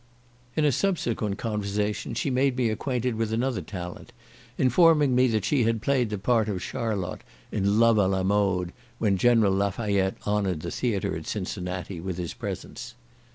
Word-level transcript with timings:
In 0.55 0.65
a 0.65 0.71
subsequent 0.71 1.37
conversation 1.37 2.15
she 2.15 2.31
made 2.31 2.57
me 2.57 2.71
acquainted 2.71 3.17
with 3.17 3.31
another 3.31 3.61
talent, 3.61 4.11
informing 4.57 5.13
me 5.13 5.27
that 5.27 5.45
she 5.45 5.63
had 5.63 5.79
played 5.83 6.09
the 6.09 6.17
part 6.17 6.49
of 6.49 6.63
Charlotte, 6.63 7.21
in 7.51 7.79
Love 7.79 7.97
à 7.97 8.09
la 8.09 8.23
mode, 8.23 8.73
when 8.97 9.15
General 9.15 9.53
Lafayette 9.53 10.17
honoured 10.25 10.61
the 10.61 10.71
theatre 10.71 11.15
at 11.15 11.27
Cincinnati 11.27 11.99
with 11.99 12.17
his 12.17 12.33
presence. 12.33 12.95